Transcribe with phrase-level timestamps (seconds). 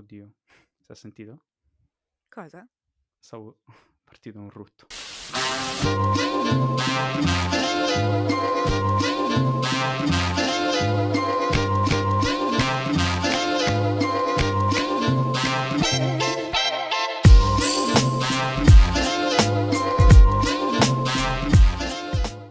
[0.00, 0.32] Oddio,
[0.80, 1.42] si è sentito?
[2.30, 2.66] Cosa?
[3.18, 3.58] Stavo
[4.02, 4.86] partito un rutto.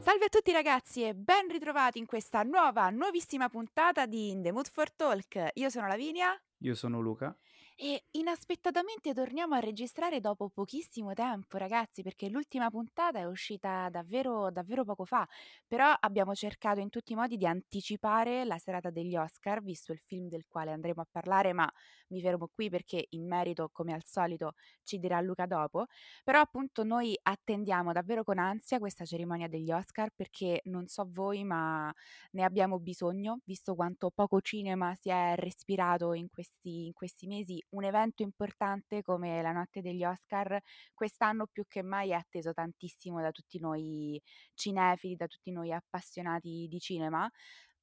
[0.02, 4.52] Salve a tutti ragazzi e ben ritrovati in questa nuova, nuovissima puntata di In the
[4.52, 5.50] Mood for Talk.
[5.56, 7.36] Io sono Lavinia Io sono Luca.
[7.82, 14.52] E inaspettatamente torniamo a registrare dopo pochissimo tempo, ragazzi, perché l'ultima puntata è uscita davvero,
[14.52, 15.26] davvero poco fa.
[15.66, 20.00] Però abbiamo cercato in tutti i modi di anticipare la serata degli Oscar, visto il
[20.00, 21.72] film del quale andremo a parlare, ma
[22.10, 25.86] mi fermo qui perché in merito, come al solito, ci dirà Luca dopo.
[26.24, 31.46] Però appunto noi attendiamo davvero con ansia questa cerimonia degli Oscar perché non so voi,
[31.46, 31.94] ma
[32.32, 37.64] ne abbiamo bisogno, visto quanto poco cinema si è respirato in questi, in questi mesi.
[37.72, 40.60] Un evento importante come la notte degli Oscar
[40.94, 44.20] quest'anno più che mai è atteso tantissimo da tutti noi
[44.56, 47.30] cinefili, da tutti noi appassionati di cinema.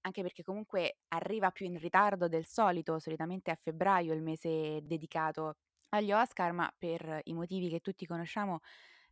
[0.03, 5.55] Anche perché comunque arriva più in ritardo del solito, solitamente a febbraio il mese dedicato
[5.91, 8.61] agli Oscar, ma per i motivi che tutti conosciamo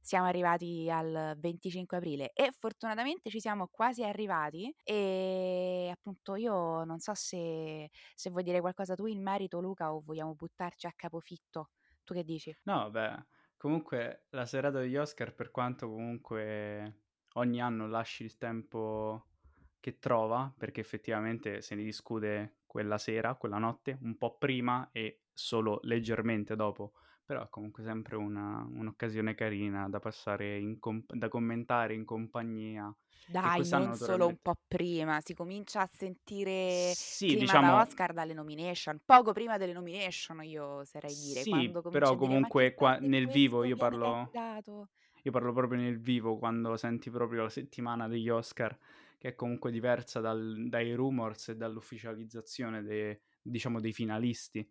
[0.04, 6.98] siamo arrivati al 25 aprile e fortunatamente ci siamo quasi arrivati e appunto io non
[6.98, 11.70] so se, se vuoi dire qualcosa tu in merito Luca o vogliamo buttarci a capofitto.
[12.04, 12.54] Tu che dici?
[12.62, 13.24] No, vabbè,
[13.56, 17.02] comunque la serata degli Oscar, per quanto comunque
[17.34, 19.28] ogni anno lasci il tempo
[19.80, 25.24] che trova, perché effettivamente se ne discute quella sera, quella notte, un po' prima e
[25.32, 31.28] solo leggermente dopo, però è comunque sempre una, un'occasione carina da passare, in comp- da
[31.28, 32.94] commentare in compagnia.
[33.26, 38.12] Dai, non solo un po' prima, si comincia a sentire Sì, clima da diciamo, Oscar
[38.12, 42.98] dalle nomination, poco prima delle nomination io oserei dire, sì, però a dire comunque qua,
[43.00, 44.30] nel vivo io parlo...
[45.26, 48.76] Io parlo proprio nel vivo quando senti proprio la settimana degli Oscar,
[49.18, 54.68] che è comunque diversa dal- dai rumors e dall'ufficializzazione de- diciamo, dei finalisti.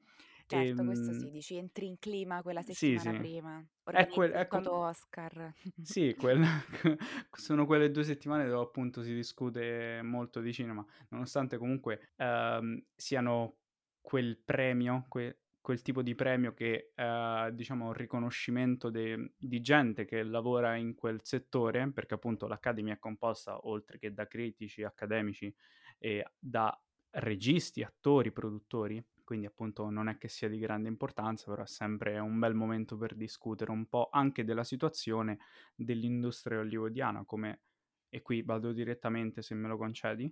[0.53, 4.11] Certo, questo sì, Ehm, dici entri in clima quella sì, settimana sì, prima, è, organizzi
[4.11, 5.53] quel- il è com- toto Oscar.
[5.81, 6.41] sì, quel-
[7.31, 13.57] sono quelle due settimane dove appunto si discute molto di cinema, nonostante comunque ehm, siano
[14.01, 20.05] quel premio, que- quel tipo di premio che è diciamo un riconoscimento de- di gente
[20.05, 25.53] che lavora in quel settore, perché appunto l'Academy è composta oltre che da critici, accademici
[25.97, 26.77] e da
[27.15, 29.03] registi, attori, produttori,
[29.33, 32.97] quindi appunto non è che sia di grande importanza, però è sempre un bel momento
[32.97, 35.39] per discutere un po' anche della situazione
[35.75, 37.61] dell'industria hollywoodiana, come...
[38.09, 40.31] E qui vado direttamente se me lo concedi.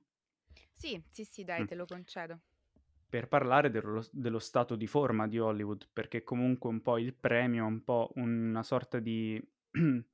[0.71, 1.65] Sì, sì, sì, dai, Mm.
[1.65, 2.39] te lo concedo.
[3.09, 7.63] Per parlare dello, dello stato di forma di Hollywood, perché comunque un po' il premio
[7.63, 9.41] è un po' una sorta di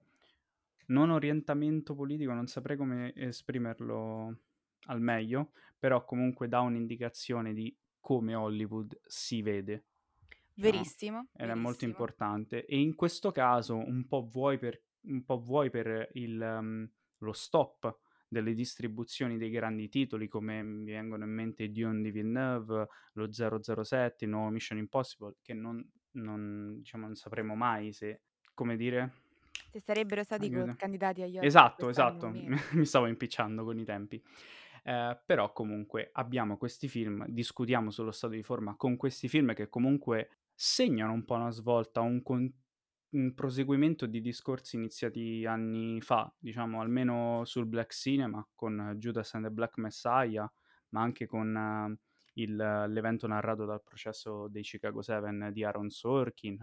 [0.87, 4.37] non orientamento politico, non saprei come esprimerlo
[4.85, 7.75] al meglio, però comunque dà un'indicazione di
[8.07, 9.83] come Hollywood si vede.
[10.53, 11.91] diciamo, Verissimo, ed è molto verissimo.
[11.91, 12.65] importante.
[12.65, 17.33] E in questo caso un po' vuoi per, un po' vuoi per il, um, lo
[17.33, 23.29] stop delle distribuzioni dei grandi titoli come mi vengono in mente Dune di Villeneuve, lo
[23.29, 28.21] 007, il nuovo Mission Impossible, che non, non, diciamo, non sapremo mai se,
[28.53, 29.11] come dire...
[29.69, 30.75] Se sarebbero stati Aiuto.
[30.77, 32.29] candidati agli Oscar Esatto, esatto,
[32.71, 34.23] mi stavo impicciando con i tempi.
[34.87, 39.67] Eh, però comunque abbiamo questi film, discutiamo sullo stato di forma con questi film che
[39.67, 42.49] comunque segnano un po' una svolta, un, con-
[43.09, 49.43] un proseguimento di discorsi iniziati anni fa, diciamo almeno sul black cinema con Judas and
[49.43, 50.49] the Black Messiah,
[50.91, 51.99] ma anche con eh,
[52.41, 56.59] il- l'evento narrato dal processo dei Chicago 7 di Aaron Sorkin,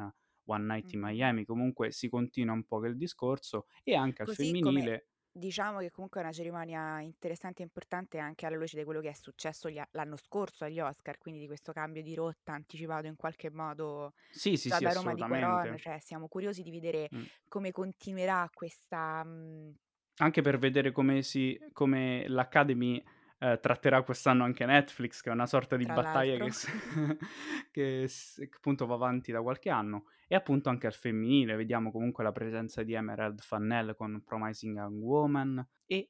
[0.47, 1.01] One Night in.
[1.01, 5.91] Miami, comunque si continua un po' quel discorso e anche al Così femminile diciamo che
[5.91, 9.69] comunque è una cerimonia interessante e importante anche alla luce di quello che è successo
[9.69, 14.13] a- l'anno scorso agli Oscar, quindi di questo cambio di rotta anticipato in qualche modo
[14.28, 15.78] Sì, sì, già sì, da Roma di assolutamente.
[15.78, 17.28] cioè siamo curiosi di vedere Mm.
[17.48, 19.22] come continuerà questa...
[19.25, 19.71] mm,
[20.19, 23.03] Anche per vedere come, si, come l'Academy
[23.45, 26.51] eh, tratterà quest'anno anche Netflix, che è una sorta di tra battaglia che,
[27.71, 28.09] che
[28.55, 30.07] appunto va avanti da qualche anno.
[30.27, 35.03] E appunto anche al femminile, vediamo comunque la presenza di Emerald Fannell con Promising Young
[35.03, 36.09] Woman e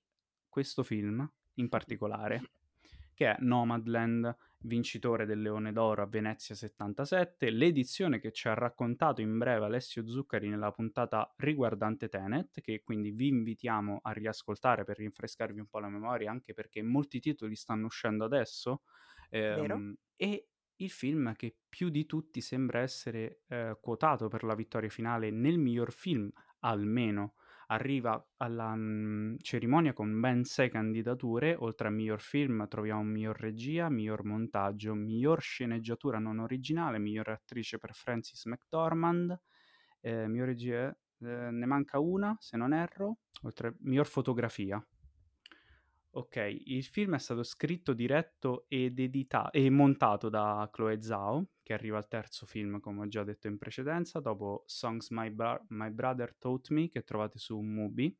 [0.48, 2.50] questo film in particolare,
[3.12, 9.20] che è Nomadland, vincitore del Leone d'Oro a Venezia 77, l'edizione che ci ha raccontato
[9.20, 14.96] in breve Alessio Zuccari nella puntata riguardante Tenet, che quindi vi invitiamo a riascoltare per
[14.98, 18.82] rinfrescarvi un po' la memoria, anche perché molti titoli stanno uscendo adesso,
[19.30, 24.88] ehm, e il film che più di tutti sembra essere, ehm, quotato per la vittoria
[24.88, 26.30] finale nel miglior film,
[26.60, 27.34] almeno.
[27.74, 33.88] Arriva alla, mhmm, cerimonia con ben 6 candidature, oltre a miglior film troviamo miglior regia,
[33.88, 39.38] miglior montaggio, miglior sceneggiatura non originale, miglior attrice per Frances McDormand,
[40.00, 44.84] ehm, miglior regia ehm, ne manca una se non erro, oltre miglior fotografia.
[46.16, 51.72] Ok, il film è stato scritto, diretto ed edita- e montato da Chloe Zhao, che
[51.72, 55.90] arriva al terzo film, come ho già detto in precedenza, dopo Songs My, Bra- My
[55.90, 58.16] Brother Taught Me, che trovate su Mubi,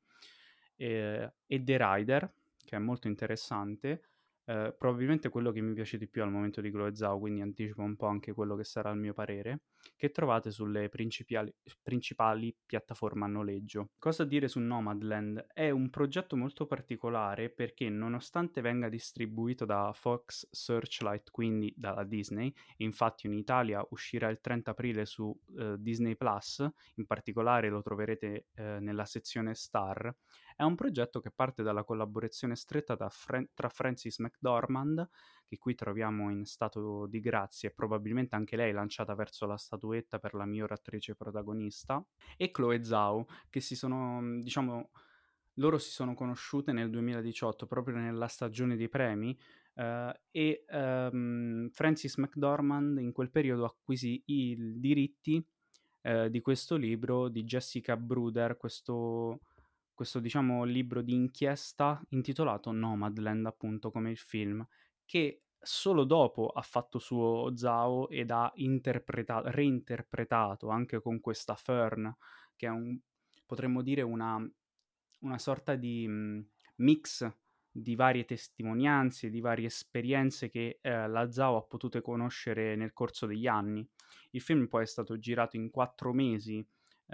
[0.75, 4.03] e, e The Rider, che è molto interessante,
[4.47, 7.83] eh, probabilmente quello che mi piace di più al momento di Chloe Zhao, quindi anticipo
[7.83, 9.63] un po' anche quello che sarà il mio parere,
[9.97, 13.91] che trovate sulle principali, piattaforme a noleggio.
[13.99, 15.47] Cosa dire su Nomadland?
[15.53, 22.53] È un progetto molto particolare perché nonostante venga distribuito da Fox Searchlight, quindi dalla Disney,
[22.79, 28.47] infatti in Italia uscirà il 30 aprile su eh, Disney Plus, in particolare lo troverete
[28.55, 30.15] eh, nella sezione Star,
[30.57, 35.09] è un progetto che parte dalla collaborazione stretta Fran- tra Francis McDormand,
[35.47, 40.19] che qui troviamo in stato di grazia e probabilmente anche lei lanciata verso la statuetta
[40.19, 42.05] per la miglior attrice protagonista,
[42.37, 44.91] e Chloe Zhao, che si sono, diciamo,
[45.55, 49.37] loro si sono conosciute nel 2018, proprio nella stagione dei premi,
[49.77, 55.45] Uh, e um, Francis McDormand in quel periodo acquisì i diritti
[56.03, 59.41] uh, di questo libro di Jessica Bruder, questo
[59.95, 64.67] questo diciamo libro di inchiesta intitolato Nomadland, appunto come il film,
[65.05, 72.15] che solo dopo ha fatto suo Zhao ed ha interpretato, reinterpretato anche con questa Fern,
[72.57, 72.99] che è un,
[73.47, 74.39] potremmo dire una,
[75.21, 77.33] una sorta di mh, mix
[77.77, 83.27] di varie testimonianze, di varie esperienze che eh, la Zhao ha potuto conoscere nel corso
[83.27, 83.85] degli anni.
[84.31, 86.65] Il film poi è stato girato in quattro mesi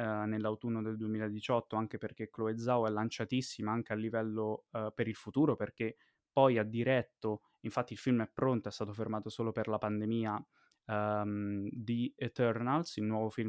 [0.01, 5.09] eh, nell'autunno del 2018, anche perché Chloe Zhao è lanciatissima anche a livello eh, per
[5.09, 5.97] il futuro, perché
[6.33, 10.47] poi ha diretto, infatti il film è pronto, è stato fermato solo per la pandemia,
[10.87, 12.99] um, di Eternals,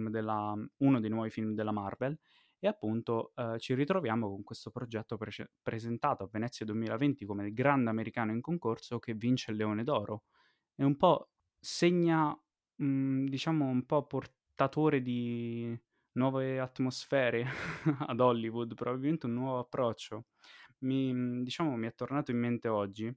[0.09, 2.19] della, uno dei nuovi film della Marvel,
[2.59, 7.53] e appunto uh, ci ritroviamo con questo progetto pre- presentato a Venezia 2020 come il
[7.53, 10.23] grande americano in concorso che vince il Leone d'Oro.
[10.75, 12.29] E un po' segna,
[12.75, 15.79] mh, mm, diciamo, un po' portatore di
[16.13, 17.45] nuove atmosfere
[18.07, 20.25] ad Hollywood, probabilmente un nuovo approccio.
[20.79, 23.13] Mi, diciamo, mi è tornato in mente oggi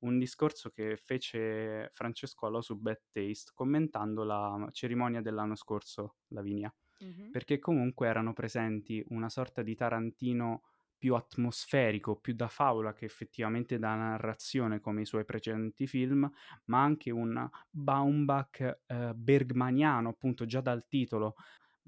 [0.00, 6.72] un discorso che fece Francesco Alò su Bad Taste commentando la cerimonia dell'anno scorso, Lavinia,
[7.04, 7.30] mm-hmm.
[7.30, 10.62] perché comunque erano presenti una sorta di Tarantino
[10.98, 16.28] più atmosferico, più da favola che effettivamente da narrazione come i suoi precedenti film,
[16.66, 21.36] ma anche un Baumbach eh, bergmaniano, appunto già dal titolo,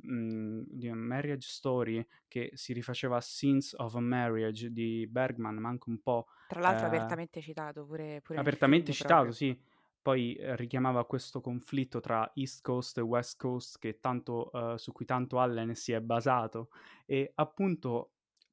[0.02, 5.56] mh, di un Marriage Story che si rifaceva a Scenes of a Marriage di Bergman,
[5.56, 6.26] ma anche un po'...
[6.46, 9.32] Tra l'altro eh, apertamente citato pure, pure Apertamente citato, proprio.
[9.32, 9.60] sì.
[10.02, 15.04] Poi eh, richiamava questo conflitto tra East Coast e West Coast tanto, uh, su cui
[15.04, 16.70] tanto Allen si è basato
[17.04, 18.12] e appunto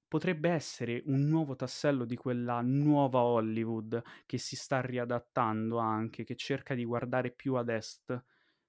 [0.10, 6.36] potrebbe essere un nuovo tassello di quella nuova Hollywood che si sta riadattando anche, che
[6.36, 8.24] cerca di guardare più ad est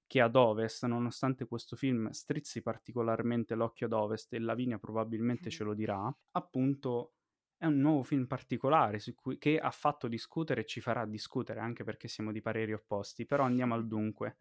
[0.08, 5.62] che ad ovest, nonostante questo film strizzi particolarmente l'occhio ad ovest e Lavinia probabilmente ce
[5.62, 7.12] lo dirà, appunto
[7.58, 11.84] è un nuovo film particolare cui, che ha fatto discutere e ci farà discutere anche
[11.84, 14.36] perché siamo di pareri opposti, però andiamo al dunque.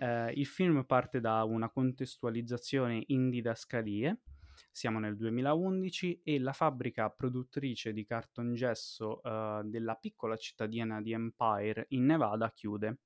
[0.00, 4.22] Eh, il film parte da una contestualizzazione in didascalie,
[4.70, 11.86] siamo nel 2011 e la fabbrica produttrice di cartongesso eh, della piccola cittadina di Empire
[11.90, 12.96] in Nevada chiude.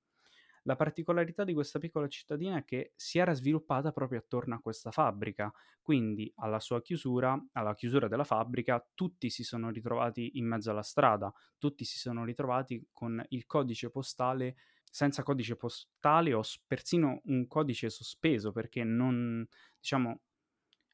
[0.67, 4.91] La particolarità di questa piccola cittadina è che si era sviluppata proprio attorno a questa
[4.91, 10.73] fabbrica, quindi alla sua chiusura, alla chiusura della fabbrica, tutti si sono ritrovati in mezzo
[10.73, 14.57] alla strada, tutti si sono ritrovati con il codice postale
[14.91, 19.47] senza codice postale o persino un codice sospeso perché non,
[19.79, 20.23] diciamo,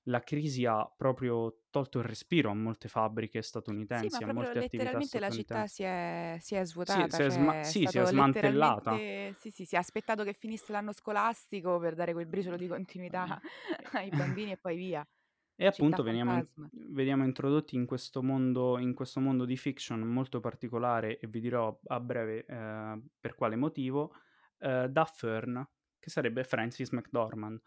[0.07, 4.99] la crisi ha proprio tolto il respiro a molte fabbriche statunitensi, sì, a molte attività
[4.99, 7.09] letteralmente la città si è, si è svuotata.
[7.09, 8.97] Sì, si è, sma- cioè, sì, si è smantellata.
[8.97, 13.41] Sì, sì, si è aspettato che finisse l'anno scolastico per dare quel briciolo di continuità
[13.93, 15.07] ai bambini e poi via.
[15.55, 16.45] E appunto veniamo,
[16.89, 21.79] veniamo, introdotti in questo, mondo, in questo mondo di fiction molto particolare e vi dirò
[21.87, 24.15] a breve eh, per quale motivo,
[24.59, 25.65] eh, da Fern,
[26.01, 27.61] che sarebbe Francis McDormand,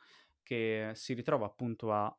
[0.43, 2.13] che si ritrova appunto a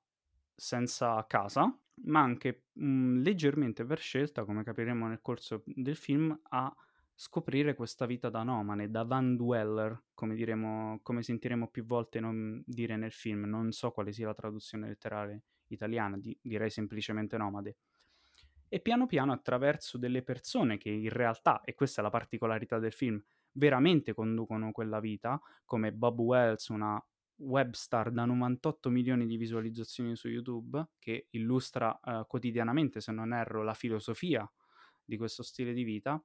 [0.57, 6.75] senza casa, ma anche mh, leggermente per scelta, come capiremo nel corso del film, a
[7.15, 12.21] scoprire questa vita da nomade, da van dweller, come diremo come sentiremo più volte
[12.65, 17.77] dire nel film, non so quale sia la traduzione letterale italiana, di direi semplicemente nomade.
[18.69, 22.93] E piano piano attraverso delle persone che in realtà, e questa è la particolarità del
[22.93, 23.23] film,
[23.53, 27.03] veramente conducono quella vita, come Bob Wells, una
[27.37, 33.62] webstar da 98 milioni di visualizzazioni su YouTube, che illustra eh, quotidianamente, se non erro,
[33.62, 34.50] la filosofia
[35.05, 36.23] di questo stile di vita,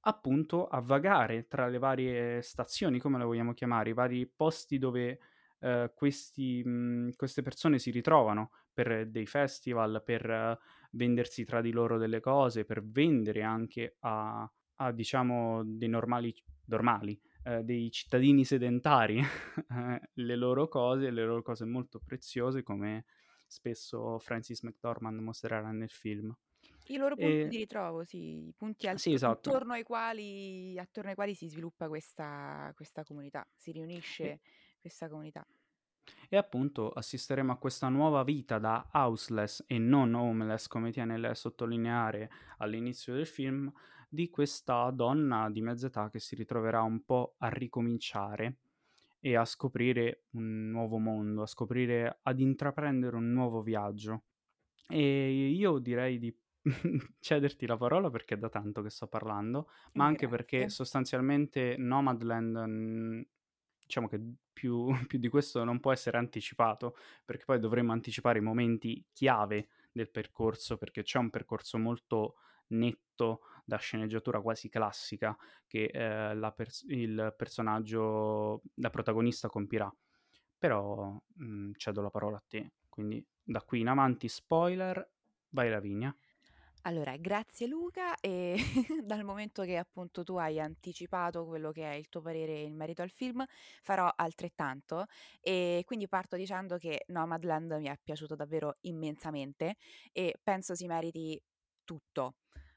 [0.00, 5.18] appunto a vagare tra le varie stazioni, come le vogliamo chiamare, i vari posti dove
[5.60, 11.72] eh, questi, mh, queste persone si ritrovano per dei festival, per uh, vendersi tra di
[11.72, 16.34] loro delle cose, per vendere anche a, a diciamo, dei normali,
[16.66, 19.22] normali eh, dei cittadini sedentari
[20.14, 23.04] le loro cose, le loro cose molto preziose, come
[23.46, 26.36] spesso Francis McDormand mostrerà nel film.
[26.88, 27.48] I loro punti e...
[27.48, 28.98] di ritrovo, sì, i punti al...
[28.98, 29.50] sì, esatto.
[29.50, 34.40] attorno, ai quali, attorno ai quali si sviluppa questa, questa comunità, si riunisce e...
[34.80, 35.46] questa comunità.
[36.28, 41.30] E appunto assisteremo a questa nuova vita da houseless e non homeless, come tiene lei
[41.30, 43.72] a sottolineare all'inizio del film,
[44.16, 48.56] di questa donna di mezza età che si ritroverà un po' a ricominciare
[49.20, 54.22] e a scoprire un nuovo mondo, a scoprire, ad intraprendere un nuovo viaggio.
[54.88, 56.34] E io direi di
[57.20, 63.26] cederti la parola perché è da tanto che sto parlando, ma anche perché sostanzialmente Nomadland,
[63.84, 64.18] diciamo che
[64.50, 69.68] più, più, di questo non può essere anticipato, perché poi dovremmo anticipare i momenti chiave
[69.92, 72.36] del percorso, perché c'è un percorso molto
[72.68, 79.92] netto da sceneggiatura quasi classica che eh, pers- il personaggio, la protagonista compirà.
[80.56, 85.06] Però mh, mm, cedo la parola a te, quindi da qui in avanti spoiler,
[85.50, 86.16] vai Lavinia.
[86.82, 88.54] Allora, grazie Luca e
[89.04, 93.02] dal momento che appunto tu hai anticipato quello che è il tuo parere in merito
[93.02, 93.44] al film,
[93.82, 95.06] farò altrettanto
[95.40, 99.74] e quindi parto dicendo che Nomadland mi è piaciuto davvero immensamente
[100.12, 101.42] e penso si meriti
[101.82, 102.36] tutto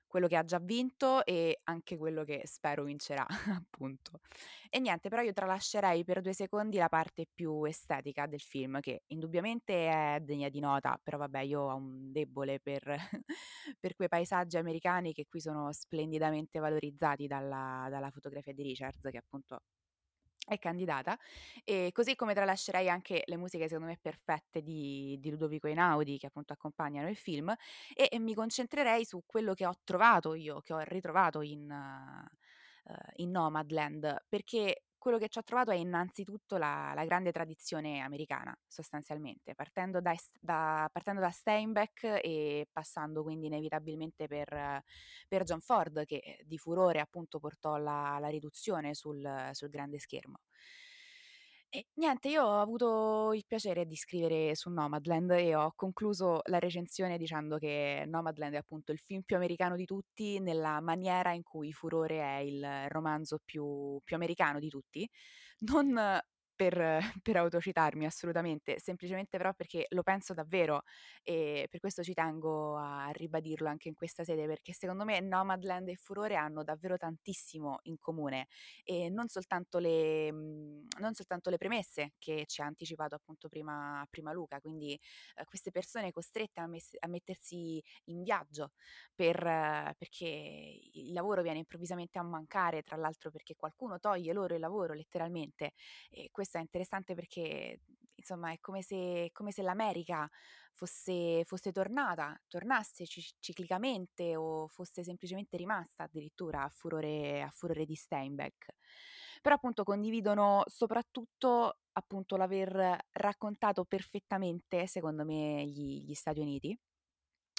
[0.10, 3.26] quello che ha già vinto e anche quello che spero vincerà,
[3.64, 4.20] appunto.
[4.70, 9.04] E niente, però io tralascerei per due secondi la parte più estetica del film, che
[9.08, 12.84] indubbiamente è degna di nota, però vabbè, io ho un debole per,
[13.80, 19.18] per quei paesaggi americani che qui sono splendidamente valorizzati dalla, dalla fotografia di Richards, che
[19.18, 19.62] appunto
[20.50, 21.18] è candidata,
[21.64, 26.26] e così come tralascerei anche le musiche secondo me perfette di, di Ludovico Einaudi che
[26.26, 27.54] appunto accompagnano il film
[27.94, 32.94] e, e, mi concentrerei su quello che ho trovato io, che ho ritrovato in, uh,
[33.18, 38.56] in Nomadland, perché quello che ci ho trovato è innanzitutto la, la grande tradizione americana,
[38.68, 44.84] sostanzialmente, partendo da, da, partendo da, Steinbeck e passando quindi inevitabilmente per,
[45.28, 50.42] per, John Ford, che di furore appunto portò la, la riduzione sul, sul grande schermo.
[51.72, 56.58] E niente, io ho avuto il piacere di scrivere su Nomadland e ho concluso la
[56.58, 61.44] recensione dicendo che Nomadland è appunto il film più americano di tutti nella maniera in
[61.44, 65.08] cui Furore è il romanzo più, più americano di tutti.
[65.60, 66.20] Non
[66.60, 70.84] per, per autocitarmi assolutamente, semplicemente però perché lo penso davvero
[71.24, 75.88] e per questo ci tengo a ribadirlo anche in questa sede perché secondo me Nomadland
[75.88, 78.48] e Furore hanno davvero tantissimo in comune
[78.84, 84.06] e non soltanto le, mhmm, non soltanto le premesse che ci ha anticipato appunto prima,
[84.10, 84.94] prima Luca, quindi
[85.36, 88.72] eh, queste persone costrette a, mess- a mettersi in viaggio
[89.16, 89.38] per,
[89.98, 94.94] perché il lavoro viene improvvisamente a mancare, tra l'altro perché qualcuno toglie loro il lavoro
[94.94, 95.72] letteralmente
[96.10, 97.82] e questo questo è interessante perché
[98.16, 100.28] insomma è come se, come se l'America
[100.74, 107.96] fosse, fosse, tornata, tornasse ciclicamente o fosse semplicemente rimasta addirittura a furore, a furore di
[107.96, 108.68] Steinbeck.
[109.42, 116.78] Però appunto condividono soprattutto appunto l'aver raccontato perfettamente, secondo me, gli, gli Stati Uniti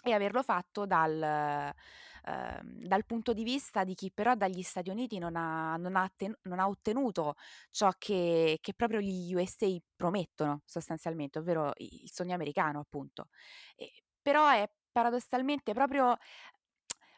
[0.02, 5.18] e averlo fatto dal, eh, dal, punto di vista di chi però dagli Stati Uniti
[5.18, 7.34] non ha, non ha, ten- non ha ottenuto
[7.70, 13.28] ciò che, che, proprio gli USA promettono sostanzialmente, ovvero il sogno americano appunto.
[13.76, 16.16] E, però è paradossalmente proprio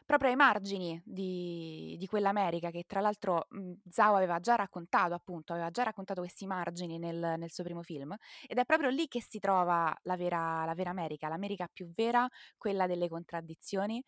[0.05, 5.53] proprio ai margini di, di quell'America che tra l'altro mh, Zhao aveva già raccontato, appunto,
[5.53, 8.15] aveva già raccontato questi margini nel, nel, suo primo film
[8.47, 12.27] ed è proprio lì che si trova la vera, la vera America, l'America più vera,
[12.57, 14.03] quella delle contraddizioni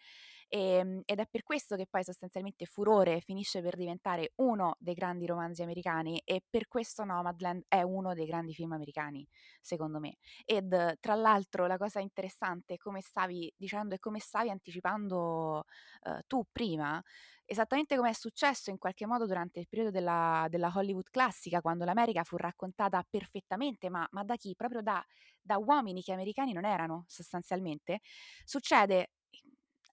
[0.47, 5.25] Ehm, ed è per questo che poi sostanzialmente Furore finisce per diventare uno dei grandi
[5.25, 9.27] romanzi americani e per questo Nomadland è uno dei grandi film americani,
[9.61, 10.17] secondo me.
[10.45, 15.63] Ed tra l'altro la cosa interessante, come stavi dicendo e come stavi anticipando
[16.03, 17.01] uh, tu prima,
[17.45, 21.85] esattamente come è successo in qualche modo durante il periodo della, della Hollywood classica, quando
[21.85, 24.53] l'America fu raccontata perfettamente, ma, ma da chi?
[24.55, 25.03] Proprio da,
[25.41, 27.99] da uomini che americani non erano sostanzialmente,
[28.43, 29.11] succede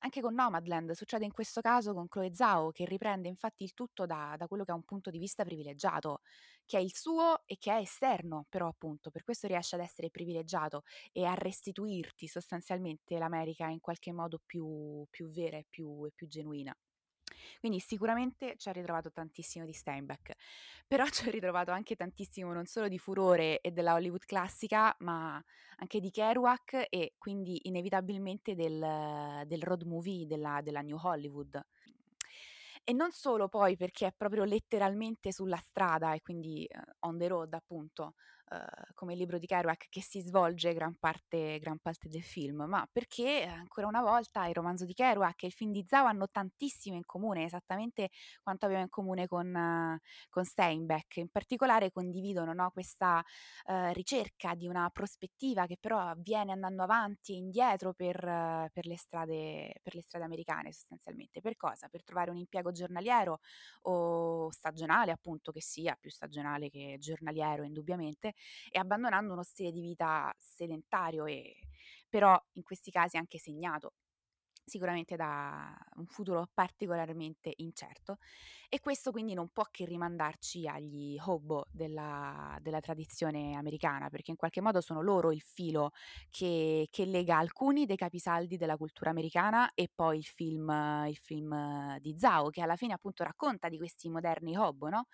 [0.02, 4.04] anche con Nomadland, succede in questo caso con Chloe Zhao, che riprende infatti il tutto
[4.06, 6.20] da, da quello che è un punto di vista privilegiato,
[6.66, 10.10] che è il suo e che è esterno, però appunto per questo riesce ad essere
[10.10, 10.82] privilegiato
[11.12, 16.26] e a restituirti sostanzialmente l'America in qualche modo più, più vera e più, e più
[16.28, 16.76] genuina.
[17.60, 20.34] Quindi sicuramente ci ha ritrovato tantissimo di Steinbeck,
[20.86, 25.42] però ci ha ritrovato anche tantissimo non solo di Furore e della Hollywood classica, ma
[25.76, 31.60] anche di Kerouac e quindi inevitabilmente del, del road movie della, della New Hollywood.
[32.84, 37.28] E non solo poi perché è proprio letteralmente sulla strada e quindi uh, on the
[37.28, 38.14] road appunto,
[38.52, 42.64] uh, come il libro di Kerouac che si svolge gran parte, gran parte del film,
[42.68, 46.28] ma perché ancora una volta il romanzo di Kerouac e il film di Zhao hanno
[46.30, 48.10] tantissimo in comune, esattamente
[48.42, 51.16] quanto abbiamo in comune con, uh, con Steinbeck.
[51.16, 53.22] In particolare condividono no, questa
[53.92, 58.18] ricerca di una prospettiva che però avviene andando avanti e indietro per,
[58.72, 61.40] per, le strade, per le strade americane sostanzialmente.
[61.40, 61.88] Per cosa?
[61.88, 63.40] Per trovare un impiego giornaliero
[63.82, 68.34] o stagionale, appunto che sia più stagionale che giornaliero indubbiamente,
[68.70, 71.56] e abbandonando uno stile di vita sedentario e
[72.08, 73.94] però in questi casi anche segnato
[74.64, 78.18] sicuramente da un futuro particolarmente incerto
[78.74, 84.38] e questo quindi non può che rimandarci agli hobo della, della tradizione americana perché in
[84.38, 85.90] qualche modo sono loro il filo
[86.30, 90.70] che, che, lega alcuni dei capisaldi della cultura americana e poi il film,
[91.06, 95.04] il film di Zhao che alla fine appunto racconta di questi moderni hobo no?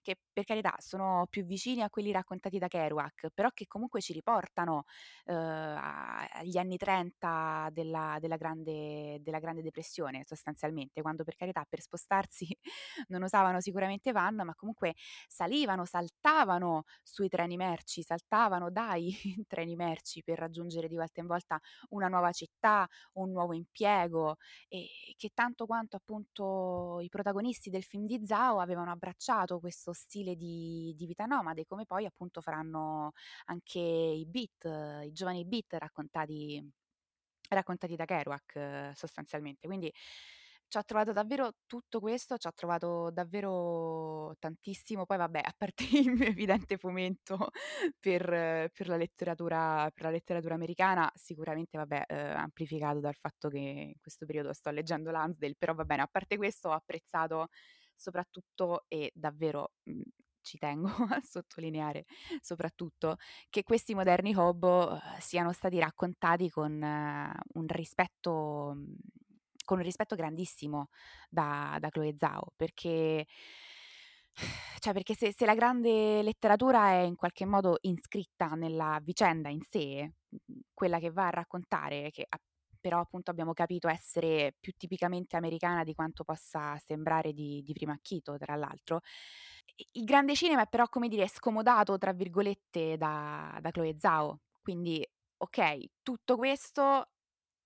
[0.00, 4.12] che per carità sono più vicini a quelli raccontati da Kerouac però che comunque ci
[4.12, 4.84] riportano
[5.24, 11.80] eh, agli anni 30 della, della grande della Grande Depressione sostanzialmente, quando per carità per
[11.80, 12.56] spostarsi
[13.08, 14.94] non usavano sicuramente van, ma comunque
[15.28, 19.12] salivano, saltavano sui treni merci, saltavano dai
[19.48, 24.36] treni merci per raggiungere di volta in volta una nuova città, un nuovo impiego
[24.68, 30.36] e che tanto quanto appunto i protagonisti del film di Zhao avevano abbracciato questo stile
[30.36, 33.12] di, di vita nomade, come poi appunto faranno
[33.46, 36.62] anche i beat, i giovani beat raccontati
[37.48, 39.66] raccontati da Kerouac sostanzialmente.
[39.66, 39.92] Quindi
[40.68, 45.06] ci ha trovato davvero tutto questo, ci ha trovato davvero tantissimo.
[45.06, 47.50] Poi vabbè, a parte il mio evidente fomento
[47.98, 53.58] per, per, la, letteratura, per la letteratura americana, sicuramente vabbè, eh, amplificato dal fatto che
[53.58, 57.48] in questo periodo sto leggendo Lansdale, però va bene, a parte questo ho apprezzato
[57.96, 60.00] soprattutto e davvero mh,
[60.42, 62.04] ci tengo a sottolineare
[62.40, 63.16] soprattutto
[63.50, 68.76] che questi moderni hobo uh, siano stati raccontati con uh, un rispetto
[69.68, 70.88] con un rispetto grandissimo
[71.28, 73.26] da, da Chloe Zhao perché
[74.78, 79.60] cioè perché se, se, la grande letteratura è in qualche modo iscritta nella vicenda in
[79.60, 80.14] sé,
[80.72, 82.26] quella che va a raccontare, che
[82.80, 87.92] però appunto abbiamo capito essere più tipicamente americana di quanto possa sembrare di, di primo
[87.92, 89.00] acchito, tra l'altro,
[89.92, 94.40] il grande cinema è però, come dire, scomodato, tra virgolette, da, da Chloe Zhao.
[94.62, 95.04] Quindi,
[95.38, 97.08] ok, tutto questo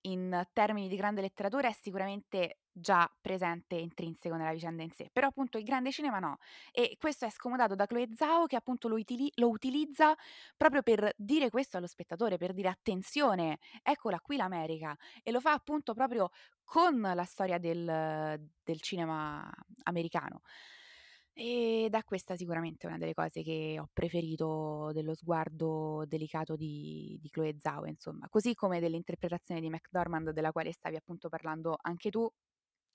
[0.03, 5.29] in termini di grande letteratura è sicuramente già presente intrinseco nella vicenda in sé, però
[5.29, 6.38] appunto il grande cinema no
[6.71, 10.15] e questo è scomodato da Chloe Zhao che appunto lo, utili- lo utilizza
[10.57, 15.53] proprio per dire questo allo spettatore, per dire attenzione, eccola qui l'America e lo fa
[15.53, 16.31] appunto proprio
[16.65, 19.51] con la storia del, del cinema
[19.85, 20.41] americano.
[21.35, 27.29] E da questa sicuramente una delle cose che ho preferito dello sguardo delicato di, di
[27.31, 32.31] Chloe Zhao, insomma, così come dell'interpretazione di McDormand della quale stavi appunto parlando anche tu,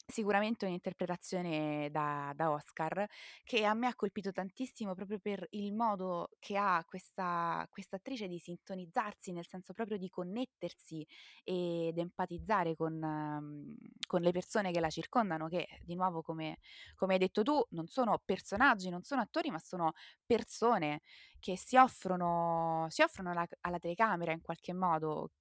[0.09, 3.05] Sicuramente un'interpretazione da, da, Oscar
[3.43, 8.39] che a me ha colpito tantissimo proprio per il modo che ha questa attrice di
[8.39, 11.05] sintonizzarsi, nel senso proprio di connettersi
[11.43, 13.75] ed empatizzare con, um,
[14.07, 16.59] con le persone che la circondano, che di nuovo, come,
[16.95, 19.91] come, hai detto tu, non sono personaggi, non sono attori, ma sono
[20.25, 21.01] persone
[21.37, 25.31] che si offrono, si offrono alla, alla telecamera in qualche modo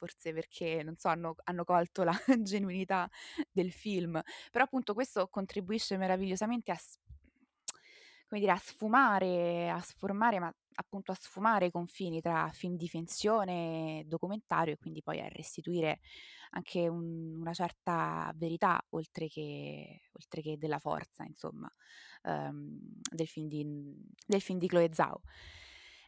[0.00, 3.08] forse perché, non so, hanno, hanno colto la genuinità
[3.52, 6.78] del film, però appunto questo contribuisce meravigliosamente a
[8.28, 12.88] come dire, a sfumare a sformare, ma appunto a sfumare i confini tra film di
[12.88, 16.00] finzione e documentario e quindi poi a restituire
[16.50, 21.70] anche un una certa verità oltre che oltre che della forza insomma,
[22.22, 22.78] uhm,
[23.10, 23.64] del film di
[24.26, 25.20] del film di Chloe Zhao.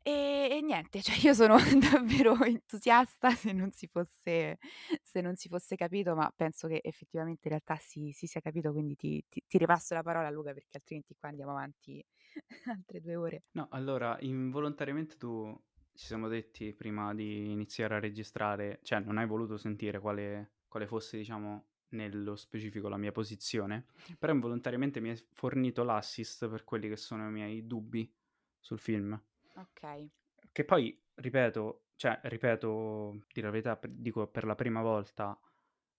[0.04, 4.58] E e niente, cioè io sono davvero entusiasta se non si fosse
[5.02, 8.72] se non si fosse capito, ma penso che effettivamente in realtà si si sia capito,
[8.72, 12.04] quindi ti ti ti ripasso la parola Luca, perché altrimenti qua andiamo avanti
[12.66, 13.42] altre 2 ore.
[13.54, 15.54] No, allora involontariamente tu
[15.92, 20.86] ci siamo detti prima di iniziare a registrare cioè non hai voluto sentire quale quale
[20.86, 23.84] fosse, diciamo, nello specifico la mia posizione,
[24.18, 28.10] però involontariamente mi hai fornito l'assist per quelli che sono i miei dubbi
[28.58, 29.22] sul film.
[29.56, 30.10] Okay.
[30.52, 35.38] Che poi, ripeto, cioè ripeto, dir la verità, dico per la prima volta,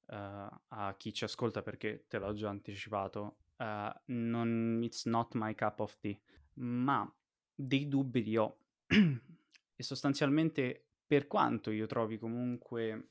[0.07, 5.55] uhm, a chi ci ascolta perché te l'ho già anticipato, uhm, non it's not my
[5.55, 6.15] cup of tea,
[6.55, 7.11] ma
[7.55, 8.57] dei dubbi li ho.
[9.75, 13.09] E sostanzialmente, per quanto io trovi comunque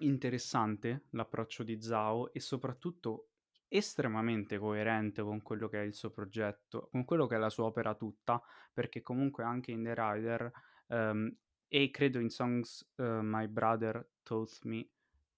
[0.00, 3.29] interessante l'approccio di Zhao e soprattutto
[3.70, 7.64] estremamente coerente con quello che è il suo progetto, con quello che è la sua
[7.66, 10.52] opera tutta, perché comunque anche in The Rider,
[10.88, 11.36] uhm,
[11.68, 14.88] e credo in Songs, uhm, My Brother Taught Me,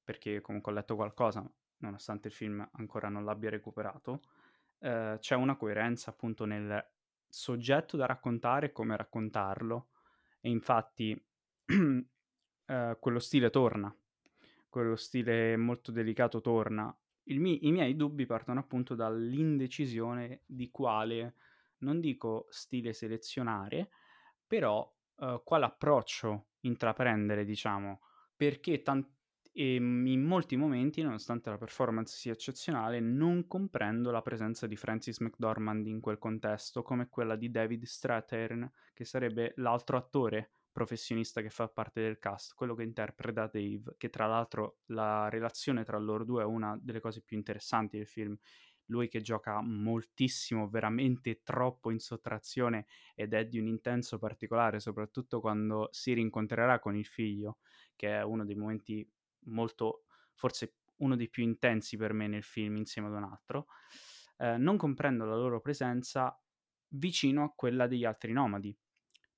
[0.02, 4.22] perché comunque ho letto qualcosa, nonostante il film ancora non l'abbia recuperato,
[4.80, 6.84] uhm, c'è una coerenza appunto nel
[7.28, 9.88] soggetto da raccontare e come raccontarlo.
[10.40, 11.12] E infatti,
[11.66, 12.06] uhm,
[13.00, 13.94] quello stile torna,
[14.68, 16.94] quello stile molto delicato torna.
[17.24, 21.36] Il mi i miei dubbi partono appunto dall'indecisione di quale,
[21.78, 23.90] non dico stile selezionare,
[24.46, 28.00] però, uhm, quale approccio intraprendere diciamo,
[28.36, 29.08] perché tan
[29.52, 35.20] ehm, in molti momenti, nonostante la performance sia eccezionale, non comprendo la presenza di Frances
[35.20, 41.50] McDormand in quel contesto, come quella di David Strathairn, che sarebbe l'altro attore professionista che
[41.50, 46.24] fa parte del cast, quello che interpreta Dave, che tra l'altro la relazione tra loro
[46.24, 48.36] 2 è una delle cose più interessanti del film.
[48.86, 55.40] Lui che gioca moltissimo, veramente troppo in sottrazione ed è di un intenso particolare, soprattutto
[55.40, 57.58] quando si rincontrerà con il figlio,
[57.96, 59.08] che è uno dei momenti
[59.44, 60.04] molto
[60.34, 63.66] forse uno dei più intensi per me nel film insieme ad un altro.
[64.38, 66.38] Ehm, non comprendo la loro presenza
[66.94, 68.76] vicino a quella degli altri nomadi,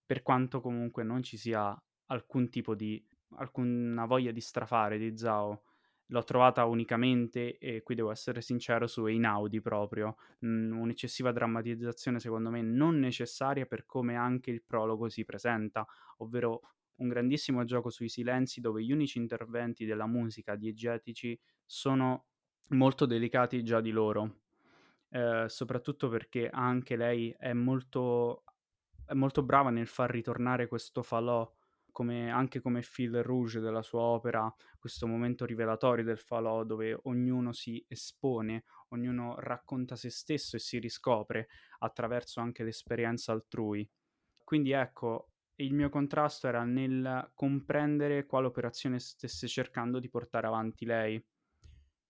[0.05, 3.05] per quanto comunque non ci sia alcun tipo di
[3.37, 5.63] alcuna voglia di strafare di Zhao.
[6.09, 10.17] L'ho trovata unicamente, e qui devo essere sincero, su Einaudi proprio.
[10.41, 15.87] Mhmm, un'eccessiva drammatizzazione secondo me non necessaria per come anche il prologo si presenta,
[16.19, 16.61] ovvero
[16.97, 22.27] un grandissimo gioco sui silenzi dove gli unici interventi della musica diegetici sono
[22.69, 24.43] molto delicati già di loro.
[25.11, 28.45] Ehm, soprattutto perché anche lei è molto
[29.07, 31.51] è molto brava nel far ritornare questo falò,
[31.91, 37.53] come anche come fil rouge della sua opera, questo momento rivelatorio del falò dove ognuno
[37.53, 43.89] si espone, ognuno racconta se stesso e si riscopre attraverso anche l'esperienza altrui.
[44.43, 50.85] Quindi ecco, il mio contrasto era nel comprendere quale operazione stesse cercando di portare avanti
[50.85, 51.25] lei.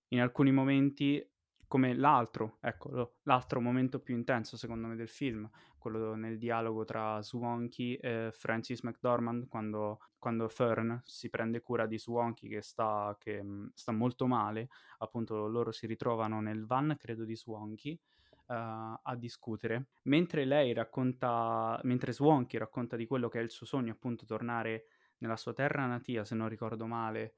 [0.09, 1.23] In alcuni momenti,
[1.67, 5.49] come l'altro, ecco, l'altro momento più intenso secondo me del film,
[5.79, 11.99] quello nel dialogo tra Swanky e Frances McDormand quando quando Fern si prende cura di
[11.99, 17.25] Swanky che sta che, mhmm, sta molto male, appunto loro si ritrovano nel van, credo
[17.25, 17.99] di Swanky,
[18.47, 23.67] uhm, a discutere, mentre lei racconta mentre Swanky racconta di quello che è il suo
[23.67, 24.87] sogno, appunto tornare
[25.19, 27.35] nella sua terra natia, se non ricordo male,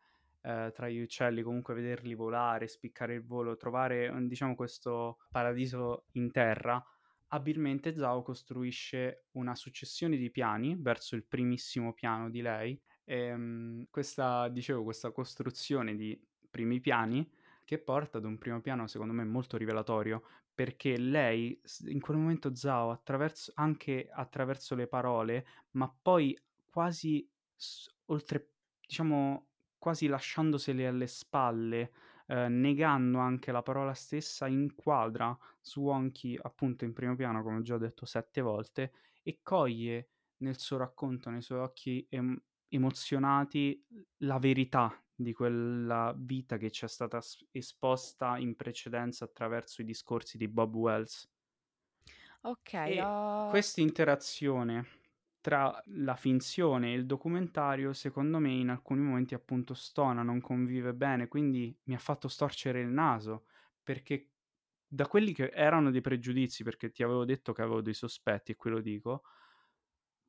[0.47, 6.31] ehm, tra gli uccelli, comunque vederli volare, spiccare il volo, trovare, diciamo questo paradiso in
[6.31, 6.83] terra,
[7.29, 14.49] abilmente Zhao costruisce una successione di piani verso il primissimo piano di lei, ehm, questa
[14.49, 17.29] dicevo, questa costruzione di primi piani
[17.65, 20.23] che porta ad un primo piano secondo me molto rivelatorio,
[20.55, 26.39] perché lei in quel momento Zhao attraverso anche attraverso le parole, ma poi
[26.71, 27.29] quasi
[28.07, 28.51] oltre
[28.87, 29.49] diciamo
[29.87, 31.92] quasi lasciandosele alle spalle,
[32.27, 37.79] ehm, negando anche la parola stessa, inquadra Swanky appunto in primo piano, come ho già
[37.79, 42.37] detto 7 volte, e coglie nel suo racconto, nei suoi occhi em
[42.68, 43.81] emozionati,
[44.25, 47.20] la verità di quella vita che ci è stata
[47.53, 51.31] esposta in precedenza attraverso i discorsi di Bob Wells.
[52.44, 53.11] Okay, E ho
[53.46, 54.87] quest'interazione
[55.47, 60.93] tra la finzione e il documentario, secondo me in alcuni momenti appunto stona, non convive
[60.93, 63.47] bene, quindi mi ha fatto storcere il naso,
[63.85, 64.33] perché
[64.89, 68.57] da quelli che erano dei pregiudizi, perché ti avevo detto che avevo dei sospetti e
[68.57, 69.23] qui lo dico,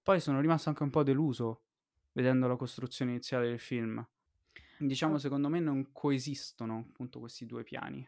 [0.02, 1.64] poi sono rimasto anche un po' deluso
[2.14, 4.06] vedendo la costruzione iniziale del film.
[4.78, 5.20] Diciamo, Oh.
[5.20, 8.08] secondo me non coesistono appunto questi due piani.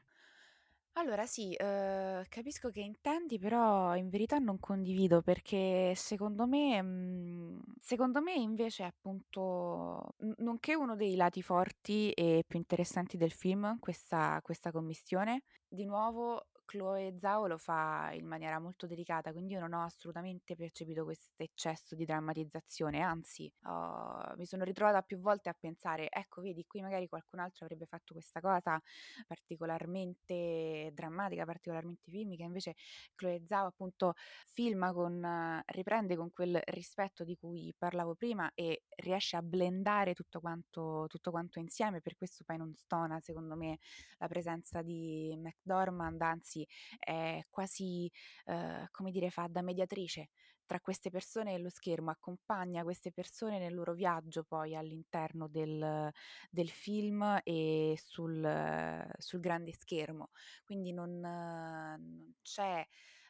[1.00, 7.62] Allora sì, uhm, capisco che intendi, però in verità non condivido perché secondo me mhmm,
[7.80, 13.80] secondo me invece appunto n nonché uno dei lati forti e più interessanti del film
[13.80, 19.60] questa questa commistione, di nuovo Chloe Zhao lo fa in maniera molto delicata, quindi io
[19.60, 25.56] non ho assolutamente percepito quest'eccesso di drammatizzazione, anzi ho mi sono ritrovata più volte a
[25.60, 28.80] pensare: "Ecco vedi qui magari qualcun altro avrebbe fatto questa cosa
[29.26, 32.76] particolarmente drammatica, particolarmente filmica, invece
[33.16, 34.14] Chloe Zhao appunto
[34.46, 40.40] filma con riprende con quel rispetto di cui parlavo prima e riesce a blendare tutto
[40.40, 43.80] quanto tutto quanto insieme, per questo poi non stona secondo me
[44.20, 46.59] la presenza di McDormand, anzi
[46.98, 48.10] è quasi,
[48.46, 50.30] uhm, come dire, fa da mediatrice
[50.66, 56.12] tra queste persone e lo schermo, accompagna queste persone nel loro viaggio poi all'interno del
[56.50, 60.30] del film e sul sul grande schermo.
[60.64, 62.86] Quindi non non c'è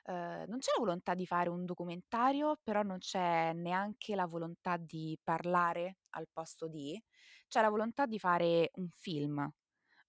[0.06, 4.78] uhm, non c'è la volontà di fare un documentario, però non c'è neanche la volontà
[4.78, 7.02] di parlare al posto di,
[7.48, 9.50] c'è la volontà di fare un film,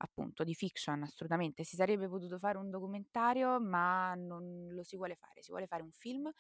[0.02, 1.64] appunto, di fiction assolutamente.
[1.64, 5.42] Si sarebbe potuto fare un documentario, ma non lo si vuole fare.
[5.42, 6.30] Si vuole fare un film,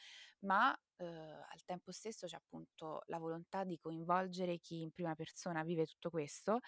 [0.40, 1.06] ma, uhm,
[1.48, 6.10] al tempo stesso c'è appunto la volontà di coinvolgere chi in prima persona vive tutto
[6.10, 6.60] questo,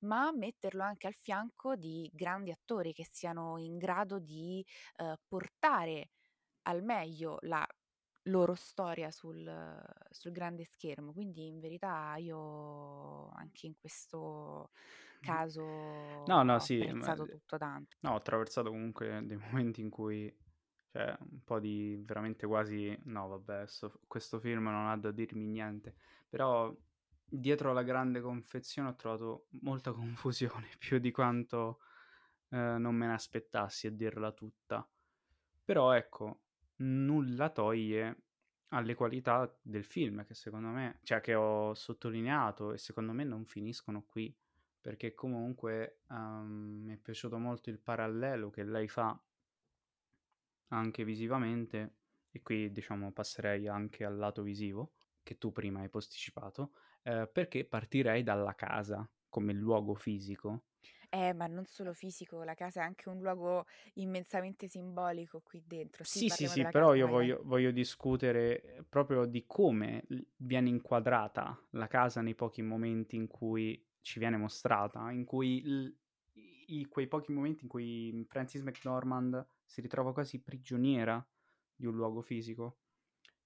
[0.00, 4.64] ma metterlo anche al fianco di grandi attori che siano in grado di,
[4.98, 6.10] uhm, portare
[6.62, 7.66] al meglio la
[8.24, 11.12] loro storia sul sul grande schermo.
[11.12, 14.70] Quindi in verità io anche in questo
[15.20, 15.62] caso
[16.26, 17.96] No, no, ho sì, ma apprezzato tutto tanto.
[18.02, 20.34] no, ho attraversato comunque dei momenti in cui
[20.92, 25.46] cioè un po' di veramente quasi no vabbè, sto questo film non ha da dirmi
[25.46, 25.96] niente,
[26.28, 26.74] però
[27.26, 31.80] dietro alla grande confezione ho trovato molta confusione, più di quanto,
[32.50, 34.88] ehm, non me ne aspettassi a dirla tutta.
[35.64, 36.43] Però ecco,
[36.76, 38.22] nulla toglie
[38.68, 43.44] alle qualità del film che secondo me cioè che ho sottolineato e secondo me non
[43.46, 44.36] finiscono qui,
[44.80, 49.18] perché comunque, uhm, mi è piaciuto molto il parallelo che lei fa
[50.68, 51.98] anche visivamente,
[52.30, 57.64] e qui diciamo passerei anche al lato visivo, che tu prima hai posticipato, ehm, perché
[57.66, 60.64] partirei dalla casa come luogo fisico.
[61.16, 66.02] Eh, ma non solo fisico, la casa è anche un luogo immensamente simbolico qui dentro.
[66.06, 67.32] Sì, Sì, sì, parliamo sì, della però casa, io vai, vai.
[67.32, 73.16] voglio voglio discutere, ehm, proprio di come l viene inquadrata la casa nei pochi momenti
[73.16, 75.96] in cui ci viene mostrata, in cui l
[76.66, 81.26] i quei pochi momenti in cui Frances McDormand si ritrova quasi prigioniera
[81.74, 82.80] di un luogo fisico,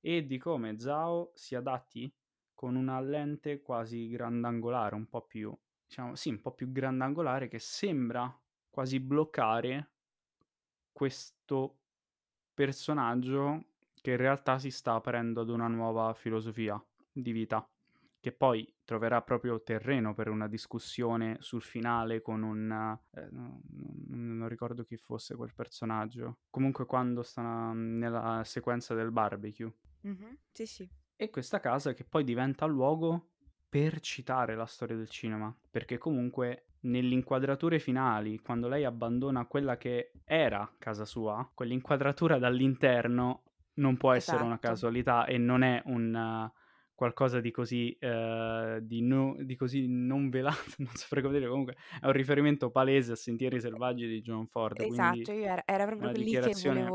[0.01, 2.13] e di come Zhao si adatti
[2.55, 5.57] con una lente quasi grandangolare, un po' più
[5.88, 8.31] diciamo sì, un po' più grandangolare che sembra
[8.70, 9.90] quasi bloccare
[10.92, 11.79] questo
[12.53, 13.64] personaggio
[14.01, 17.68] che in realtà si sta aprendo ad una nuova filosofia di vita,
[18.20, 23.03] che poi troverà proprio terreno per una discussione sul finale con un no
[24.11, 26.38] non non ricordo chi fosse quel personaggio.
[26.51, 29.72] Comunque quando sta nella sequenza del barbecue.
[30.03, 30.38] Mh-mh.
[30.53, 30.88] Sì, sì.
[31.16, 33.31] E questa casa che poi diventa luogo
[33.69, 39.77] per citare la storia del cinema, perché comunque nelle inquadrature finali, quando lei abbandona quella
[39.77, 43.43] che era casa sua, quell'inquadratura dall'interno
[43.75, 44.61] non può essere una Esatto.
[44.61, 46.51] casualità e non è un
[46.95, 51.77] qualcosa di così ehm, di no di così non velato, non saprei come dire, comunque
[52.01, 56.11] è un riferimento palese a Sentieri selvaggi di John Ford, Esatto, io era era proprio
[56.11, 56.87] lì che dichiarazione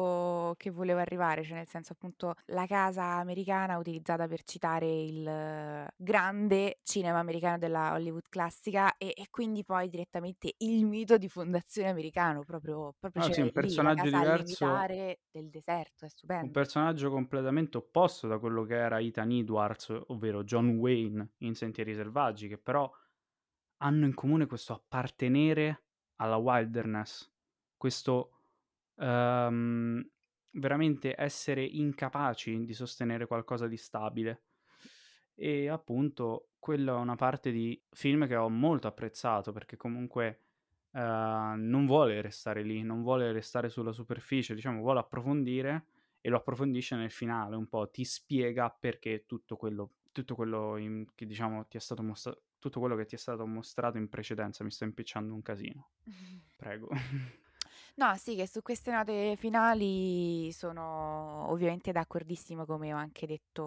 [0.53, 5.87] volevo che volevo arrivare, cioè nel senso appunto la casa americana utilizzata per citare il
[5.97, 11.89] grande cinema americano della Hollywood classica e e quindi poi direttamente il mito di fondazione
[11.89, 14.87] americano, proprio proprio Ah sì, c'è un lì personaggio diverso
[15.31, 16.51] del deserto, è Un stupendo.
[16.51, 22.49] personaggio completamente opposto da quello che era Ethan Edwards, ovvero John Wayne in Sentieri selvaggi,
[22.49, 22.91] che però
[23.77, 25.85] hanno in comune questo appartenere
[26.17, 27.31] alla wilderness,
[27.77, 28.43] questo,
[28.97, 30.09] ehm,
[30.53, 34.43] veramente essere incapaci di sostenere qualcosa di stabile.
[35.35, 40.41] E appunto quello è una parte di film che ho molto apprezzato perché comunque,
[40.91, 45.87] ehm, non vuole restare lì, non vuole restare sulla superficie, diciamo vuole approfondire
[46.21, 51.07] e lo approfondisce nel finale un po', ti spiega perché tutto quello tutto quello in
[51.15, 54.63] che diciamo ti è stato mostra tutto quello che ti è stato mostrato in precedenza.
[54.63, 55.89] Mi sto impicciando un casino.
[56.55, 56.89] Prego.
[57.97, 63.61] No, sì, che su queste note finali sono ovviamente d'accordissimo, come ho anche detto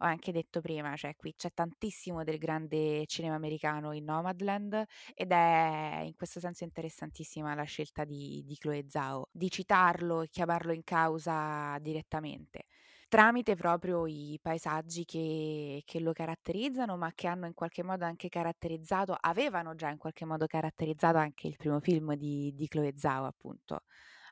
[0.00, 5.32] ho anche detto prima, cioè qui c'è tantissimo del grande cinema americano in Nomadland ed
[5.32, 10.72] è in questo senso interessantissima la scelta di di Chloé Zhao, di citarlo e chiamarlo
[10.72, 12.64] in causa direttamente,
[13.08, 18.28] tramite proprio i paesaggi che che lo caratterizzano, ma che hanno in qualche modo anche
[18.28, 23.24] caratterizzato avevano già in qualche modo caratterizzato anche il primo film di di Chloé Zhao
[23.26, 23.82] appunto.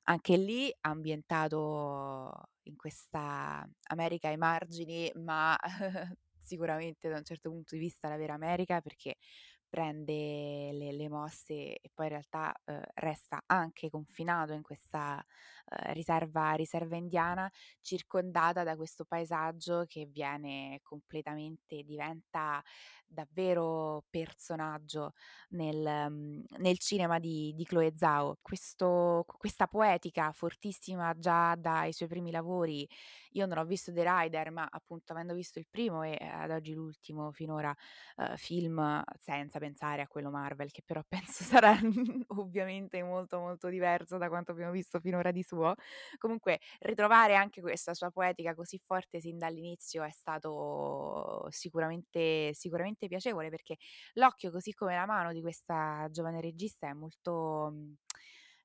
[0.05, 2.33] Anche lì ambientato
[2.65, 5.57] in questa America ai margini, ma
[6.41, 9.17] sicuramente da un certo punto di vista la vera America, perché
[9.77, 15.23] prende le le mosse e poi in realtà, uhm, resta anche confinato in questa,
[15.87, 22.63] uhm, riserva riserva indiana, circondata da questo paesaggio che viene completamente diventa
[23.07, 25.13] davvero personaggio
[25.51, 25.77] nel
[26.11, 28.39] mhmm, nel cinema di di Chloé Zhao.
[28.41, 32.89] Questo questa poetica fortissima già dai suoi primi lavori
[33.37, 36.75] io non ho visto The Rider, ma appunto avendo visto il primo e ad oggi
[36.75, 37.75] l'ultimo finora,
[38.17, 41.77] uhm, film, senza pensare a quello Marvel, che però penso sarà
[42.29, 45.75] ovviamente molto, molto diverso da quanto abbiamo visto finora di suo,
[46.19, 53.51] comunque ritrovare anche questa sua poetica così forte sin dall'inizio è stato sicuramente sicuramente piacevole,
[53.51, 53.77] perché
[54.15, 57.73] l'occhio, così come la mano di questa giovane regista è molto,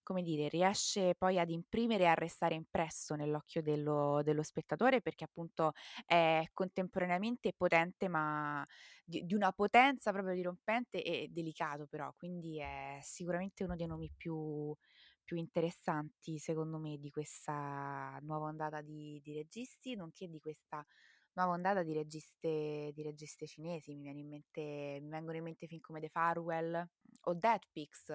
[0.03, 5.23] come dire, riesce poi ad imprimere e a restare impresso nell'occhio dello dello spettatore, perché
[5.25, 5.71] appunto
[6.05, 8.65] è contemporaneamente potente, ma
[9.03, 14.11] di di una potenza proprio dirompente e delicato però, quindi è sicuramente uno dei nomi
[14.15, 14.75] più
[15.23, 20.85] più interessanti secondo me di questa nuova ondata di di registi, nonché di questa
[21.33, 23.95] nuova ondata di registe di registe cinesi.
[23.95, 26.85] Mi mente mi vengono in mente film come The Farewell
[27.23, 28.13] o Dead Pics.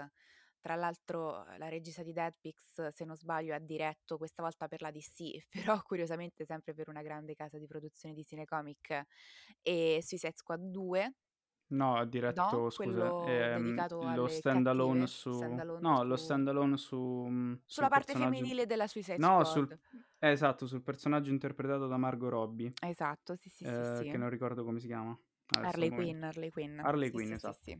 [0.61, 4.83] Tra l'altro la regista di Dead Pics, se non sbaglio, ha diretto questa volta per
[4.83, 5.47] la DC,
[5.81, 9.03] però curiosamente sempre per una grande casa di produzione di cinecomic,
[9.63, 11.15] ehm, Suicide Squad 2.
[11.69, 12.61] No, ha No?
[12.61, 15.09] diretto scusa, Quello ehm, lo alle stand alone cattive?
[15.09, 18.89] su Stand alone no, lo su stand alone su sulla sul parte personaggio femminile della
[18.89, 19.79] Suicide no, sul Squad.
[20.19, 24.19] eh, esatto, sul personaggio interpretato da Margot Robbie, Esatto, sì, sì, sì, ehm, che sì.
[24.19, 25.19] non ricordo come si chiama.
[25.49, 26.81] Adesso Harley mo' mi Quinn, Harley Quinn.
[26.83, 27.61] Harley Sì, Quinn, sì, esatto.
[27.61, 27.79] sì.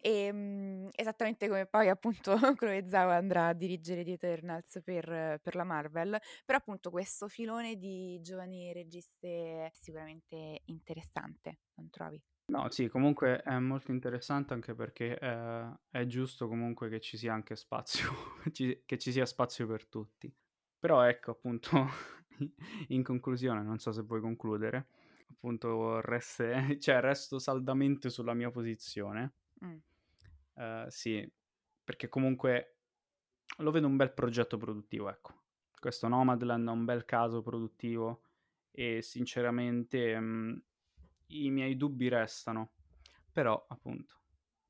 [0.00, 5.64] Ehm, esattamente come poi appunto Chloé Zhao andrà a dirigere The Eternals per per la
[5.64, 9.28] Marvel, però appunto questo filone di giovani registe
[9.66, 12.22] è sicuramente interessante, non trovi?
[12.50, 17.32] No, sì, comunque è molto interessante anche perché, ehm, è giusto comunque che ci sia
[17.32, 18.10] anche spazio
[18.84, 20.34] che ci sia spazio per tutti.
[20.78, 21.70] Però ecco, appunto,
[22.88, 24.88] in conclusione, non so se vuoi concludere,
[25.40, 29.32] appunto reste cioè resto saldamente sulla mia posizione.
[29.60, 29.76] Mh.
[30.56, 31.32] Ehm, sì,
[31.82, 32.76] perché comunque
[33.58, 35.38] lo vedo un bel progetto produttivo, ecco.
[35.78, 38.22] Questo Nomadland è un bel caso produttivo
[38.70, 40.62] e sinceramente, mhmm,
[41.28, 42.72] i miei dubbi restano.
[43.32, 44.16] Però, appunto,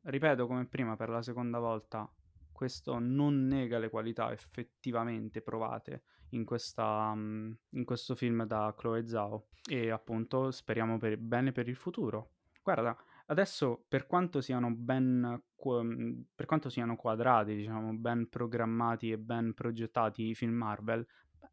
[0.03, 2.09] ripeto come prima per la seconda volta,
[2.53, 9.07] questo non nega le qualità effettivamente provate in questa mhmm, in questo film da Chloé
[9.07, 12.33] Zhao e appunto speriamo per bene per il futuro.
[12.63, 19.19] Guarda, adesso per quanto siano ben mhmm, per quanto siano quadrati, diciamo, ben programmati e
[19.19, 21.07] ben progettati i film Marvel,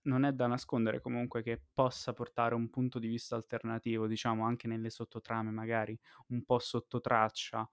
[0.04, 4.68] non è da nascondere comunque che possa portare un punto di vista alternativo, diciamo, anche
[4.68, 7.70] nelle sottotrame magari, un po' sottotraccia,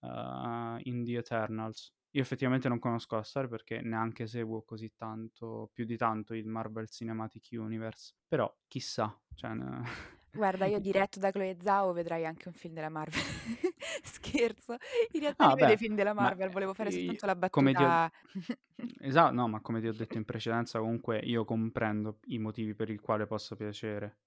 [0.00, 1.94] uhm, in The Eternals.
[2.12, 6.46] Io effettivamente non conosco la storia perché neanche seguo così tanto più di tanto il
[6.46, 9.82] Marvel Cinematic Universe, però chissà, cioè n
[10.32, 13.20] Guarda, io diretto da Chloé Zhao vedrai anche un film della Marvel.
[14.02, 14.76] Scherzo,
[15.12, 17.82] in realtà li Ah vedo i film della ma, Marvel, volevo fare soltanto la ti
[17.84, 18.10] ho battuta.
[19.00, 22.90] Esa no, ma come ti ho detto in precedenza comunque io comprendo i motivi per
[22.90, 24.18] il quale possa piacere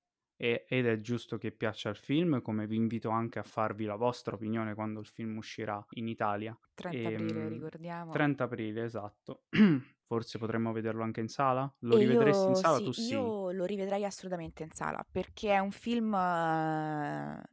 [0.44, 3.96] e ed è giusto che piaccia il film, come vi invito anche a farvi la
[3.96, 6.58] vostra opinione quando il film uscirà in Italia.
[6.74, 8.12] 30 aprile, Ehm, ricordiamo.
[8.12, 9.44] 30 aprile, esatto.
[10.10, 11.74] Forse potremmo vederlo anche in sala?
[11.80, 12.82] Lo E rivedresti in io sala?
[12.82, 13.32] Tu sì.
[13.32, 16.14] io lo rivedrei assolutamente in sala, perché è un film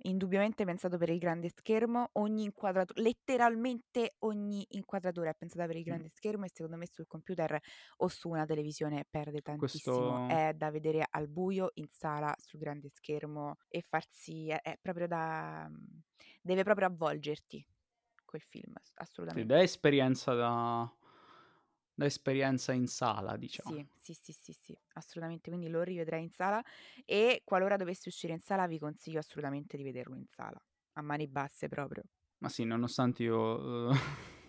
[0.03, 5.83] indubbiamente pensato per il grande schermo, ogni inquadratu letteralmente ogni inquadratura è pensata per il
[5.89, 6.01] Mh.
[6.01, 7.59] grande schermo e secondo me sul computer
[7.99, 10.19] o su una televisione perde tantissimo.
[10.19, 14.79] Questo È da vedere al buio, in sala, sul grande schermo e farsi è è
[14.81, 16.01] proprio da mhmm,
[16.41, 17.65] deve proprio avvolgerti
[18.25, 18.93] quel film, ass
[19.33, 19.47] Sì, assolutamente.
[19.47, 20.93] da esperienza da
[22.01, 23.77] da esperienza in sala, diciamo.
[23.77, 26.63] Sì, sì, sì, sì, sì, assolutamente, quindi lo rivedrei in sala
[27.05, 30.59] e qualora dovesse uscire in sala vi consiglio assolutamente di vederlo in sala,
[30.93, 32.05] a mani basse proprio.
[32.39, 33.93] Ma sì, nonostante io, uhm,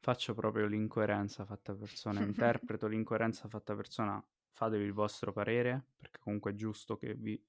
[0.00, 4.24] Faccio proprio l'incoerenza fatta persona, interpreto l'incoerenza fatta persona.
[4.52, 7.40] Fatevi il vostro parere, perché comunque è giusto che vi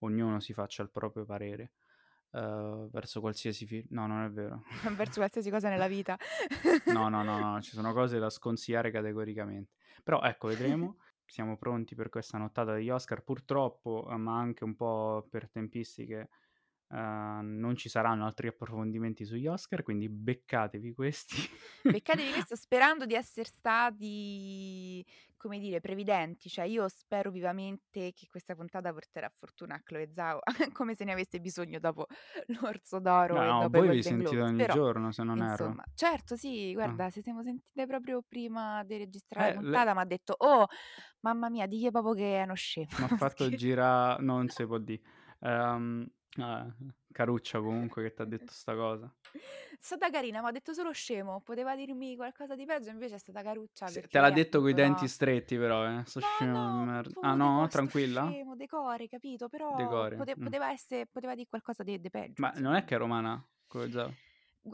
[0.00, 1.72] ognuno si faccia il proprio parere,
[2.36, 4.62] uhm, verso qualsiasi film no, non è vero.
[4.96, 6.16] Verso qualsiasi cosa nella vita.
[6.88, 9.72] No, no, no, no, ci sono cose da sconsigliare categoricamente.
[10.04, 10.98] Però ecco, vedremo.
[11.28, 13.24] Siamo pronti per questa nottata degli Oscar.
[13.24, 16.28] Purtroppo, uhm, ma anche un po' per tempistiche,
[16.88, 21.36] uhm, non ci saranno altri approfondimenti sugli Oscar, quindi beccatevi questi.
[21.88, 25.04] Beccatevi questo sperando di esser stati,
[25.46, 26.48] come dire, previdenti.
[26.48, 30.40] Cioè, io spero vivamente che questa puntata porterà fortuna a Chloe Zhao,
[30.72, 32.06] come se ne avesse bisogno dopo
[32.60, 34.42] l'Orso d'Oro No, e dopo voi vi sentite Globes.
[34.42, 35.74] ogni Però, giorno, se non erro.
[35.74, 36.98] insomma certo, sì, Ah.
[36.98, 40.66] guarda, ci siamo sentite proprio prima di registrare Eh, la le puntata, m'ha detto: "Oh,
[41.20, 44.78] mamma mia, digli proprio che è uno scemo." M'ha fatto Schi gira non si può
[44.78, 45.00] dì.
[45.40, 46.06] Ehm,
[46.40, 46.74] ah,
[47.16, 49.12] caruccia comunque che t'ha detto 'sta cosa.
[49.32, 53.42] È stata carina, m'ha detto solo scemo, poteva dirmi qualcosa di peggio, invece è stata
[53.42, 56.70] caruccia Sì, te l'ha detto coi appunto denti no stretti però, eh, 'sto No, scemo
[56.72, 57.14] di no, merda.
[57.20, 57.66] Ah no?
[57.66, 58.26] tipo: "Sto Tranquilla?
[58.26, 60.46] scemo", decore, capito, però pote mh.
[60.46, 62.86] poteva esse poteva dì qualcosa de de peggio, Ma non è insomma.
[62.86, 64.20] che è romana, Chloe Zhao?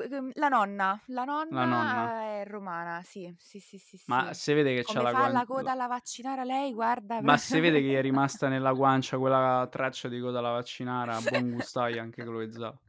[0.01, 2.11] Ehm, la nonna, la La nonna.
[2.11, 4.35] nonna è romana, sì, sì, sì, sì, Ma sì.
[4.35, 7.39] se vede che c'ha Come la fa guan la coda alla vaccinara lei, guarda Ma
[7.39, 12.03] se vede che è rimasta nella guancia quella traccia di coda alla vaccinara, buon gustaio
[12.03, 12.83] anche Chloe Zhao.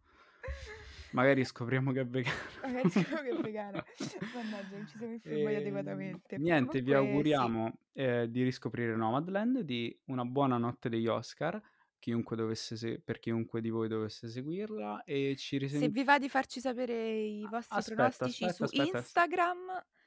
[1.12, 2.36] Magari scopriamo che è vegana.
[2.62, 3.84] Magari scopriamo che è vegana.
[4.32, 6.42] Mannaggia, non ci siamo informati Ehm, adeguatamente.
[6.42, 7.54] niente, vi Comunque sì.
[7.54, 11.62] auguriamo, ehm, di riscoprire Nomadland, di una buona notte degli Oscar,
[12.04, 16.20] chiunque dovesse se per chiunque di voi dovesse seguirla e ci Se risen vi va
[16.20, 19.58] di farci sapere i vostri aspetta, pronostici aspetta, su aspetta, Instagram,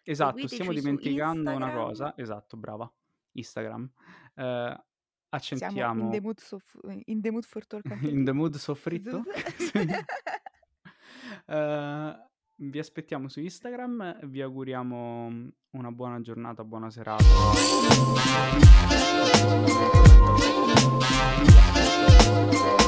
[0.03, 2.93] esatto, stiamo dimenticando una cosa esatto, brava,
[3.33, 3.91] Instagram.
[4.35, 4.85] Ehm,
[5.39, 9.23] Siamo in the mood sof in the mood for talk In the mood soffritto?
[11.49, 17.25] Ehm, vi aspettiamo su Instagram, vi auguriamo una buona giornata, buona serata.
[22.09, 22.86] Yeah.